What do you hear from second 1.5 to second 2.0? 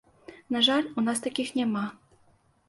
няма.